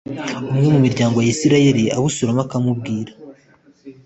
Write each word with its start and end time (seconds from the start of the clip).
umwe 0.51 0.67
mu 0.73 0.79
miryango 0.85 1.17
ya 1.19 1.29
Isirayeli 1.33 1.83
Abusalomu 1.97 2.41
akamubwira 2.45 3.11